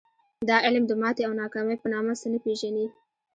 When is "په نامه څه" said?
1.79-2.27